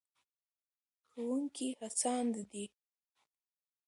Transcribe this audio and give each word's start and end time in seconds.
ښوونکي 1.09 1.67
هڅاند 1.79 2.33
دي. 2.51 2.65